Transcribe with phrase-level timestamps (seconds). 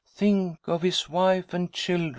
[0.17, 2.09] "Think of his wife and children